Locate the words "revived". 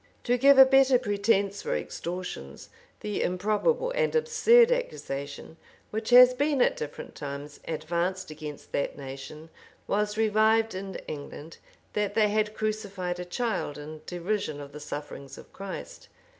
10.17-10.73